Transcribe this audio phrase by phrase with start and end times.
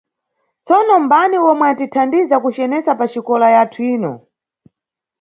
[0.65, 4.13] Tsono mbani omwe anʼtithandiza kucenesa paxikola yathu ino?